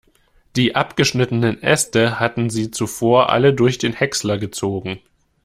[0.55, 4.99] Die abgeschnittenen Äste hatten sie zuvor alle durch den Häcksler gezogen.